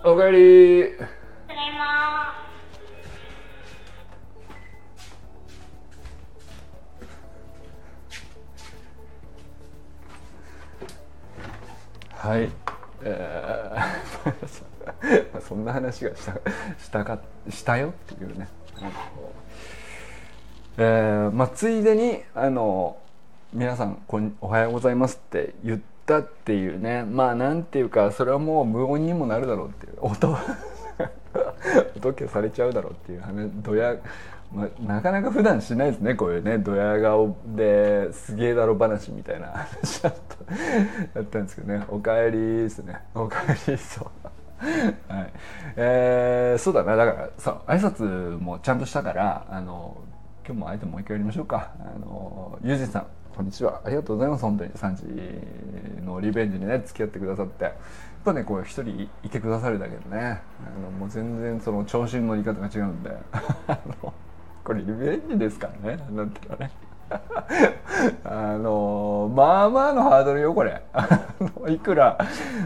[0.03, 0.97] おかえり。
[1.47, 2.33] ただいま
[12.21, 12.51] はい。
[13.01, 16.33] えー そんな話がした
[16.77, 18.47] したかしたよっていうね。
[20.77, 22.97] えーまあ、ついでにあの
[23.53, 27.03] 皆さんこんおはようございますって言ったっていうね。
[27.05, 29.93] まあなんていうかそれはもう無音にもなるだろうっていう。
[30.01, 30.37] 音
[31.97, 33.95] 音消されちゃうだろうっていう話ドヤ、
[34.53, 39.47] まあ、なかなか普段しないですねこういうねドヤ顔ですげえだろ話みたいな
[39.81, 40.13] 話だっ
[41.25, 44.07] たんですけどね「おかえり」ですね「おかえり」そう。
[44.61, 45.33] はい。
[45.75, 46.95] えー、そうだな。
[46.95, 49.97] だからそう挨拶もちゃんとしたからあの
[50.45, 51.71] 今日も相手もう一回やりましょうか。
[51.79, 53.81] あのゆうじさんこんにちは。
[53.83, 54.43] ありがとうございます。
[54.43, 54.71] 本当に。
[54.71, 57.63] 3時のリベンジにね付き合ってくださって。
[57.63, 57.73] やっ
[58.23, 63.17] ぱねこう一人いてくださるだけでねあのもう全然その調子の乗り方が違うんで。
[63.67, 64.13] あの
[64.63, 66.03] これリベンジですからね。
[66.11, 66.71] なんていうのね。
[68.23, 70.81] あのまあまあのハードルよこれ。
[71.67, 72.17] いくら、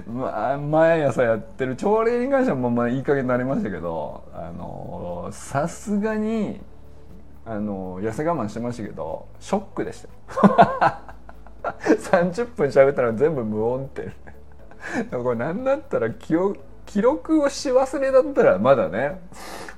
[0.08, 6.62] まあ、毎朝やってる朝礼に関してはもうまあいい加減になりましたけどあのさすがに
[7.46, 11.00] あの痩せ我慢してましたけどショックでした
[11.64, 14.12] 30分 喋ったら全部無音って
[15.12, 19.20] これ何だったら記憶記録をし忘れだったらまだね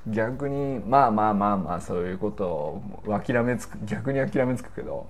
[0.06, 5.06] 逆にまあまあまあまあそういうことを諦めつく逆に諦めつくけど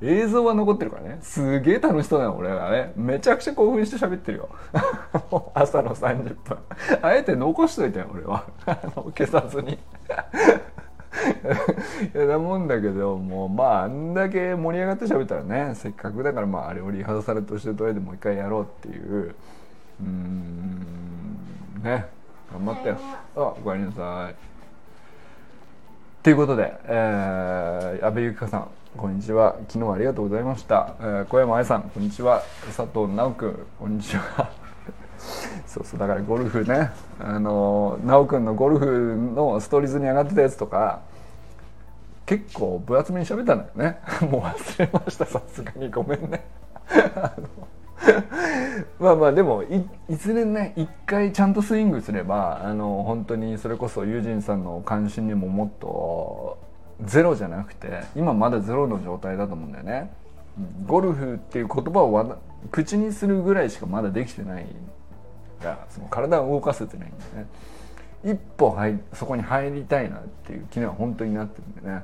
[0.00, 1.18] 映像は残ってるからね。
[1.22, 2.92] すげえ楽しそうなの俺がね。
[2.94, 4.48] めちゃくちゃ興奮して喋ってるよ。
[5.54, 6.58] 朝の30分。
[7.02, 8.44] あえて残しといたよ俺は。
[9.16, 9.72] 消さずに。
[12.14, 19.34] いやだもんだけどもうまああんだけ盛り上がって喋ったらねせっかくだからまああれをリハーサルとしてとりあえずもう一回やろうっていう。
[20.00, 21.07] うん。
[21.82, 22.06] ね。
[22.52, 22.98] 頑張ったよ。
[23.36, 24.34] あおかえりなさい。
[26.22, 29.56] ということで、えー、安倍ゆきかさんこんにちは。
[29.68, 32.42] 昨日はありがとうございました、えー、小山愛さんこんにちは。
[32.66, 34.50] 佐藤直君こんにちは。
[35.66, 36.90] そうそうだからゴルフね。
[37.20, 41.00] あの直君のゴルフのストーリーズに上がってたやつとか
[42.26, 44.00] 結構分厚めに喋ったんだよね。
[44.30, 45.90] もう忘れましたさすがに。
[45.90, 46.44] ごめんね
[49.00, 56.58] まあまあでもいずれね一回ちゃんとスイングすればあの本当にそれこそユージンさんの関心にももっと
[57.04, 60.10] ゼロじゃなくて今まだゼロの状態だと思うんだよね。
[60.86, 62.36] ゴルフっていう言葉を
[62.72, 64.66] 口にするぐらいしかまだできてない
[65.62, 72.02] がその体を動かせてないんでね一歩入そこに入りたいなっていう気には本当になってるんでね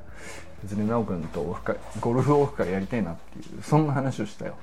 [0.63, 4.55] 別に奈くんとオフ会ゴルフオフ会やりたいなっていうそんな話をしたよ。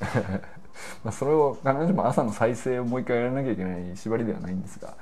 [1.04, 4.94] まあそれを必ずしも朝の再生をもう一回やらなきゃいけない縛りではないんですが、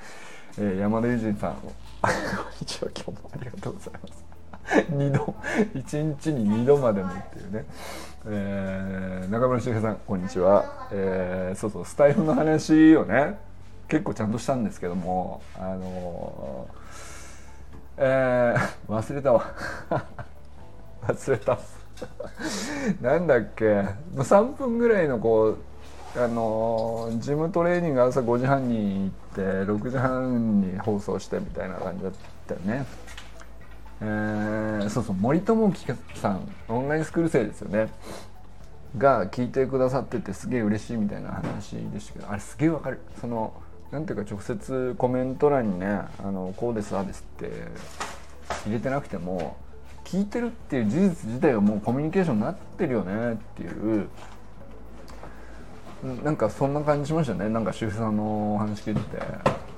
[0.59, 1.55] えー、山田裕二さんを。
[1.55, 2.13] こん
[2.61, 4.25] にちは今日もありがとうございます。
[4.65, 5.35] 2度
[5.75, 7.65] 1日に2度までもっていうね、
[8.27, 13.39] えー、中村修平さんこんにちは、えー、そうそうスタイフの話をね
[13.89, 19.45] 結構ちゃんとしたんですけどもあのー、えー、忘れたわ。
[21.07, 21.59] 忘れた
[23.01, 23.65] なんだっけ
[24.17, 25.57] ？3分ぐらいのこう
[26.17, 32.13] あの、ジムトレーニング朝5時半に行って6時半に放送してみたいな感じだっ
[32.47, 32.87] たよね。
[34.01, 37.89] えー、そうそう森友樹さんオンラインスクール生ですよね。
[38.97, 43.01] が聞いてくださっててすげえ嬉しいみたいな話でしたけどあれすげえわかる。
[43.21, 43.53] その
[43.91, 45.87] なんていうか直接コメント欄にね
[46.23, 47.51] 「あのこうですああです」って
[48.67, 49.57] 入れてなくても
[50.15, 54.09] 聞いてるっていう事実自体はもうコミュニケーションになってるよねっていう。
[56.23, 57.49] なんかそんな感じしましたね。
[57.49, 59.23] なんか主婦さんのお話聞いてて。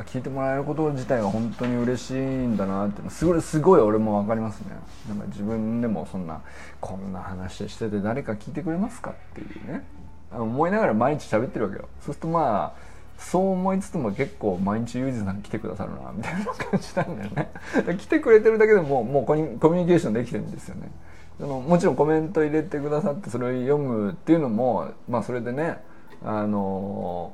[0.05, 3.09] 聞いてもらえること自体が本当に嬉しいんだなって。
[3.09, 4.77] すごいすごい俺も分かりますね。
[5.09, 6.43] なんか自分でもそんな
[6.81, 9.85] こんな話してて誰か聞いてくれますかっていうね。
[10.33, 11.89] 思いながら毎日喋ってるわけよ。
[12.01, 12.86] そうするとまあ
[13.19, 17.51] そう思いつつも結構毎日ユージさん来てくださるなみたいな感じなんだよね。
[17.99, 20.91] 来てくれてるだけでももうコミュニケーションできてるんですよね。
[21.39, 25.79] そのもちろんコメント入れてくださってそれを読むっていうのもまあそれでね
[26.25, 27.33] あの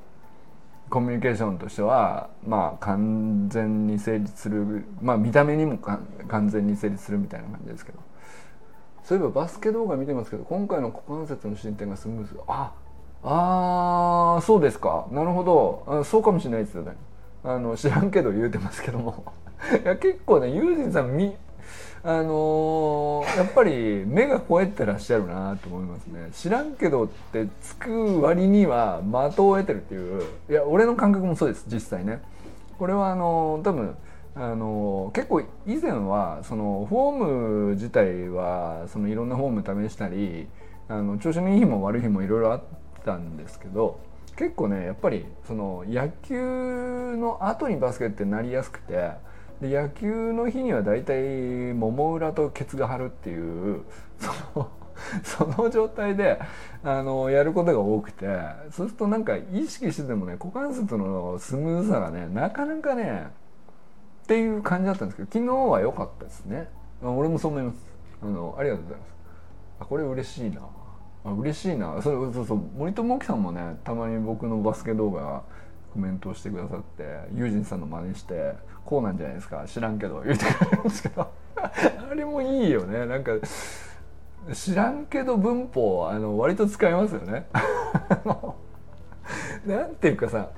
[0.90, 7.98] コミュニケーションとしてはまあ完全に成立するまあ見た目にも完全に成立するみたいな感じですけど。
[9.04, 12.38] そういえばバスケ動画見てますけど今回の股関節の進展がスムーズ。
[12.46, 12.72] あ
[13.24, 15.06] ああそうですか。
[15.12, 15.84] なるほど。
[15.86, 16.92] あそうかもしれないですよね。
[17.44, 19.32] あの知らんけど言うてますけども。
[19.84, 21.36] いや結構ねユージンさんみ
[22.04, 26.30] あのー、やっぱり目が肥えてらっしゃるなと思いますね。
[26.32, 30.22] 知らんけどってつく割には的を得てるっていう。
[30.50, 32.20] いや俺の感覚もそうです実際ね。
[32.78, 33.96] これはあのー、多分
[34.34, 40.48] あの、結構以前はそのフォーム自体はそのいろんなフォーム試したり
[40.88, 42.62] あの調子のいい日も悪い日もいろいろあっ
[43.04, 44.00] たんですけど
[44.36, 49.10] 結構ねやっぱりその野球の後にバスケってなりやすくて
[49.60, 53.82] で野球の日には大体もも裏とケツが張るっていう
[54.18, 54.70] その
[55.24, 56.40] その状態で
[56.84, 58.26] あのやることが多くて
[58.70, 63.26] そうするとなんか意識しててもね股関節のスムーズさがねなかなかね
[64.24, 66.68] っていう感じだったんですけど昨日は良かったですね。
[67.02, 67.76] 俺もそう思います。
[68.22, 69.12] あのありがとうございます。
[69.80, 70.60] あこれ嬉しいな。
[71.24, 72.00] あ嬉しいな。
[72.02, 72.58] そうそうそう。
[72.76, 75.42] 森友樹さんもねたまに僕のバスケ動画
[75.92, 77.02] コメントをしてくださって
[77.34, 78.54] ユージンさんの真似して
[78.84, 81.22] こうなんじゃないですか知らんけど言うてくれるんですけど
[81.56, 83.06] あれもいいよね。
[83.06, 83.32] なんか
[84.52, 87.46] 知らんけど文法あの割と使いますよね。
[89.66, 90.48] なんていうかさ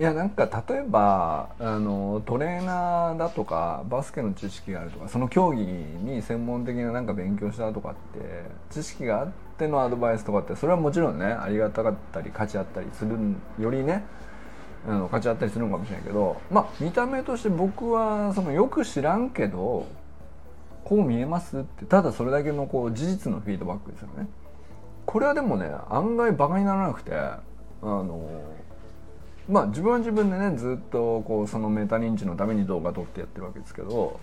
[0.00, 9.28] いやなんか例えばあのトレーナーだとかバスケの知識があるとかその競技に専門的ななんか勉強したとかって知識があっ
[9.58, 13.16] てのアドバイスとかってそれはもちろんねありがたかったり価値あったりする
[13.60, 14.04] よりね
[14.88, 19.86] あの価値あったりするのかもしれないけどまあ見た目として僕はそのよく知らんけど
[20.84, 24.26] こう見えますってただそれだけのこう事実のフィードバックですよね。
[25.06, 27.40] これはでもね案外バカにならなくてあ
[27.82, 28.28] の
[29.52, 34.18] まあ自分は自分でねずっとこうそのメタ認知のために動画撮ってやってるわけですけど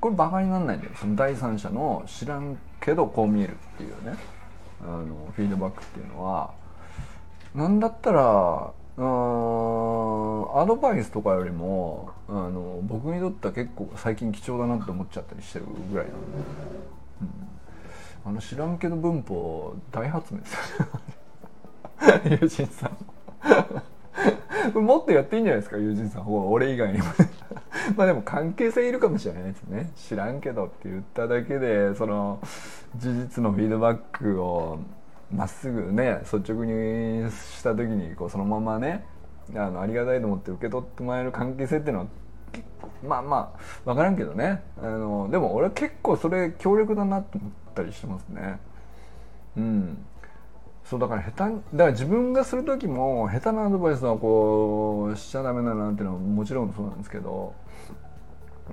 [0.00, 4.16] これバカにならないんだよその第三者の知らんけどこう見えるっていうね
[4.80, 6.56] あのフィードバックっていうのは。
[7.54, 16.18] なんだったらアドバイスとかよりもあの僕にとっては結構最近貴重だなって思っちゃったりしてるぐらいなんで、
[18.24, 20.86] うん、あの知らんけど文法大発明ですよ
[22.40, 22.96] 友人さん。
[24.80, 26.24] もっとやっていいんじゃないですか友人さん。
[26.26, 27.04] 俺以外にも。
[27.96, 29.90] まあでも関係性いるかもしれないですね。
[29.96, 32.40] 知らんけどって言っただけでその
[32.96, 34.78] 事実のフィードバックを
[35.32, 39.04] まっすぐね率直にした時にこうそのままね
[39.54, 42.06] あのありがたいと思って受け取ってもらえる関係性っていうのは
[43.06, 44.62] まあまあ分からんけどね。
[44.82, 48.58] あのでも俺は結構それ強力だなと思ったりしてますね。
[49.56, 50.04] うん。
[50.88, 57.54] そうだから下手だから自分がする時も下手なアドバイスはこうしちゃダメだなっていうのはもちろんそうなんですけど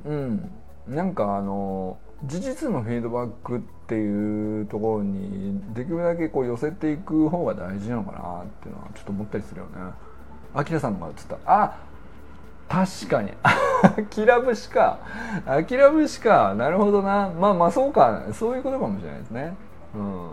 [0.05, 0.51] うん。
[0.87, 9.71] なんかあの事実のフィードバックっていうところにできるだけこう寄せていく方が大事なのかなっていうのはちょっと思ったりするよね。
[10.53, 11.37] あきらさんが映った。
[11.45, 11.77] あ
[12.69, 13.31] 確かに。
[14.09, 14.99] きら節か。
[15.45, 16.55] あきら節か。
[16.55, 17.29] なるほどな。
[17.29, 18.23] まあまあそうか。
[18.33, 19.55] そういうことかもしれないですね。
[19.95, 20.29] うん。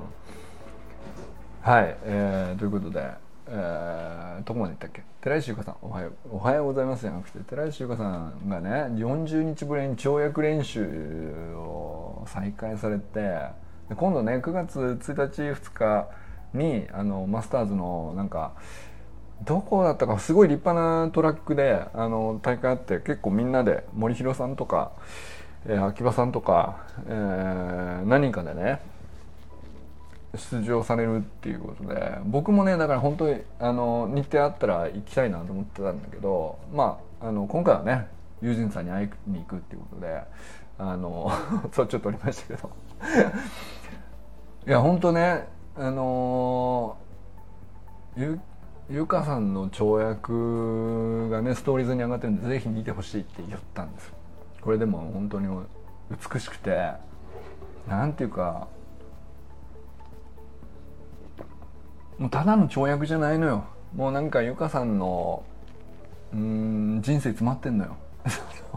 [1.65, 3.09] はい、えー、ということで、
[3.47, 5.05] えー、どこまで行ったっけ？
[5.21, 7.03] 寺井修香さんおはようおはようございます。
[7.03, 13.43] じゃなくて寺井修香さんがね40日ぶりに跳躍練習を再開されて
[13.95, 16.09] 今度ね9月1日2日
[16.53, 18.55] にあのマスターズのなんか
[19.45, 20.75] どこだったかすごい立派
[21.07, 24.91] なトラックであの大会あって結構みんなで森弘さんとか、
[25.67, 28.81] えー、秋葉さんとか、えー、何人かでね
[30.35, 38.07] 出場されるっていうことで僕もねだから本当にあの日程あったら行きたいなと思ってたんだけどまああの今回はね
[38.41, 40.23] 友人さんに会いに行くっていうことで
[40.79, 41.31] あの
[41.73, 42.71] そっちを取りましたけど。
[44.67, 46.97] いや本当ねあの
[48.17, 48.39] ゆ
[48.89, 54.13] ゆかさんの跳躍がねストーリーズに上がってるんでぜひ見てほしいって言ったんです。
[54.61, 55.49] これでも本当に
[56.11, 56.93] 美しくて
[57.89, 58.69] なんていうか
[62.23, 63.65] もうただの跳躍じゃないのよ。
[63.97, 65.43] もうなんかゆかさんの
[66.33, 67.97] うん人生詰まってんのよ。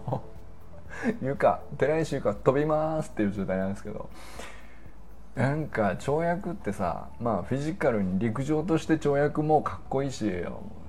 [1.22, 4.10] ゆか寺石ゆか飛びますっていう状態なんですけど。
[5.36, 10.32] なんか跳躍ってさまあフィジカルに陸上として跳躍もかっこいいし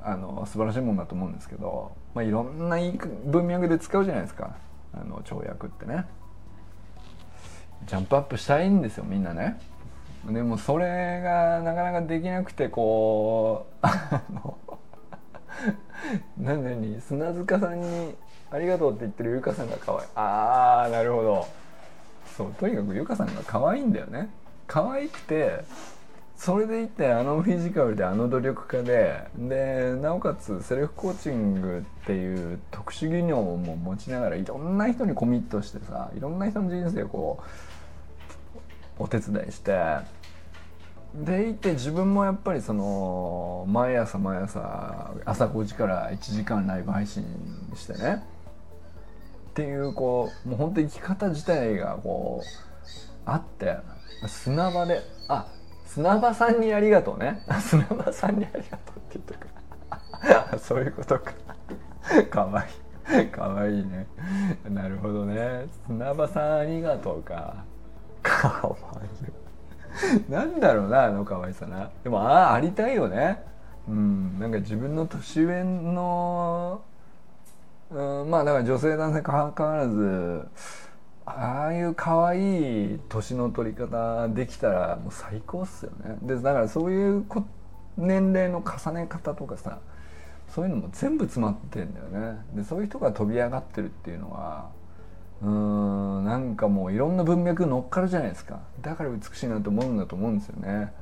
[0.03, 2.79] あの素晴らしいもんだと思うんですけど、まあ、いろんな
[3.27, 4.57] 文脈で使うじゃないですか。
[4.95, 6.07] あの跳躍ってね。
[7.85, 9.61] ジャンプアップしたいんですよみんなね。
[10.33, 14.59] でもそれがなかなかできなくてこうあの
[16.39, 18.15] 何に砂塚さんに
[18.51, 20.03] 「ありがとう」って言ってるゆかさんが可愛い。
[20.15, 21.47] ああなるほど。
[22.37, 24.29] そうとにかくゆかさんが可愛いんだよね。
[24.67, 25.65] 可愛くて
[26.37, 37.45] それでいてあのフィジカルであの努力家ででなおかつセルフコーチングっていう特殊技能も持ちながらいろんな人にコミットしてさいろんな人の人生をこう
[38.99, 40.17] お手伝いして。
[41.15, 47.25] でいて自分もやっぱりその毎朝毎朝朝5時から1時間ライブ配信
[47.75, 48.23] してね。
[49.51, 53.79] っていうこうもう本当生き方自体がこうあって
[54.27, 55.47] 砂場であ
[55.87, 57.43] 砂場さんにありがとうね。
[57.61, 59.27] 砂場さんにありがとうって言っ
[60.21, 61.33] たか そういうことか。
[62.31, 63.27] かわいい。
[63.29, 64.07] かわいいね。
[64.69, 65.67] なるほどね。
[65.87, 67.65] 砂場さんありがとうか。
[68.27, 71.91] かわいいなんだろうなあの可愛さな。
[72.05, 73.43] でもああありたいよね。
[73.89, 74.39] うん。
[74.39, 76.83] なんか自分の年上の
[77.91, 80.47] うんまあだから女性男性かかわらず
[81.25, 86.17] ああいう可愛い年の取り方できたらもう最高っすよね。
[86.23, 87.45] でだからそういうこ
[87.97, 89.79] 年齢の重ね方とかさ
[90.49, 92.39] そういうのも全部詰まってんだよね。
[92.55, 94.71] でそういう人が飛び上がってるっていうのは
[95.43, 98.61] うんなんかもういろんな文脈乗っかるじゃないですか。
[98.81, 100.93] だから美しいなと思うんだと思うんですよね。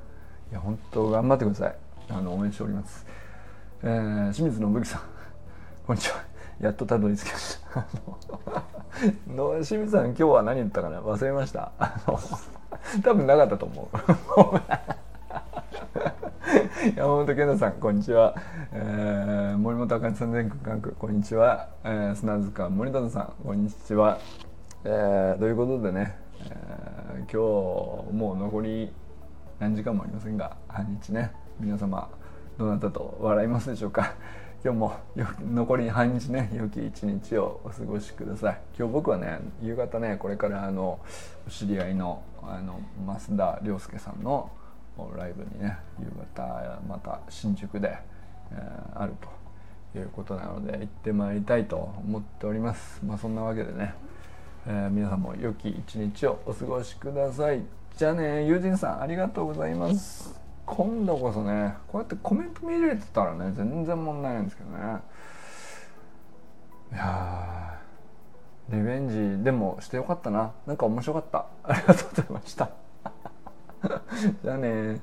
[0.51, 1.77] いや本当頑張ってください。
[2.11, 3.07] あの応援しております。
[3.83, 5.01] えー、清水信之さん。
[5.87, 6.25] こんにちは。
[6.61, 7.87] やっとたどり着きました。
[9.33, 11.01] の 清水さん今日は何言ったかな？
[11.01, 11.73] 忘れました。
[13.03, 13.97] 多分なかったと思う。
[16.97, 18.35] 山本健太さんこんにちは、
[18.71, 24.19] えー、森本茜さん全国管区こんにちは、えー、砂塚森田さんこんにちは、
[24.85, 28.93] えー、ということでね、えー、今日もう残り
[29.59, 32.11] 何時間もありませんが半日ね皆様
[32.59, 34.13] どなたと笑いますでしょうか。
[34.63, 34.93] 今日も
[35.53, 38.61] 残り半日ね良き一日をお過ごしください。
[38.79, 40.99] 今日僕はね夕方ねこれからあの
[41.49, 44.51] 知り合いのあの増田亮介さんの
[45.17, 47.99] ライブにね夕方また新宿で、
[48.53, 49.15] えー、ある
[49.93, 53.01] ということなので行ってまいりたいと思っております。
[53.05, 53.95] まあそんなわけでね、
[54.67, 57.63] えー、皆さんも良き一日をお過ごしください。
[57.97, 60.41] じゃあね友人さんありがとうございます。
[60.67, 64.99] 今度こそねこうやってコメント見れてたらね全然問題ないんですけどね。
[66.93, 67.81] いや
[68.71, 70.53] リベンジでもしてよかったな。
[70.67, 71.47] なんか面白かった。
[71.65, 72.84] ありがとうございました。
[74.43, 75.01] じゃあね